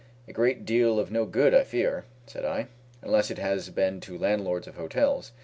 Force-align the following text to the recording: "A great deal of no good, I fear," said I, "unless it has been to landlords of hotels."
"A 0.27 0.33
great 0.33 0.65
deal 0.65 0.97
of 0.99 1.11
no 1.11 1.25
good, 1.27 1.53
I 1.53 1.63
fear," 1.63 2.05
said 2.25 2.43
I, 2.43 2.69
"unless 3.03 3.29
it 3.29 3.37
has 3.37 3.69
been 3.69 3.99
to 3.99 4.17
landlords 4.17 4.65
of 4.65 4.73
hotels." 4.75 5.31